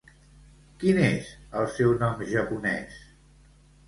[0.83, 1.27] Quin és
[1.59, 2.97] el seu nom japonès?